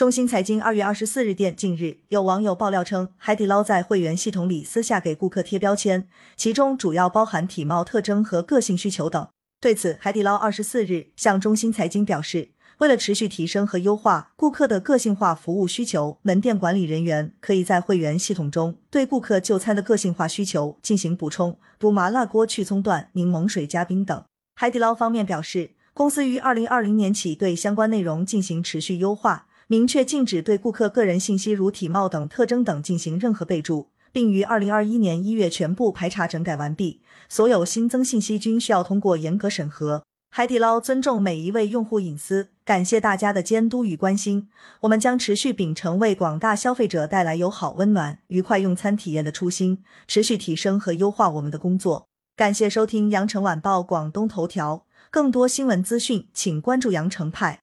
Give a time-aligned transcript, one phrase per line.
[0.00, 9.28] 中新财经二月二十四日电，近日有网友爆料称，海底捞在会员系统里私下给顾客贴标签，其中主要包含体貌特征和个性需求等。
[9.60, 24.24] 对此，海底捞二十四日向中新财经表示，为了持续提升和优化顾客的个性化服务需求，门店管理人员可以在会员系统中对顾客就餐的个性化需求进行补充，如麻辣锅去葱段、柠檬水加冰等。
[24.54, 29.48] 海底捞方面表示，公司于二零二零年起对相关内容进行持续优化。
[29.70, 37.00] 明确禁止对顾客个人信息如体貌等特征等进行任何备注，并于二零二一年一月全部排查整改完毕。
[37.28, 40.02] 所有新增信息均需要通过严格审核。
[40.32, 44.48] 海底捞尊重每一位用户隐私，感谢大家的监督与关心。
[44.80, 52.08] 我们将持续秉承为广大消费者带来友好、温暖、愉快用餐体验的初心，持续提升和优化我们的工作。
[52.34, 57.60] 感谢收听羊城晚报广东头条，更多新闻资讯，请关注羊城派。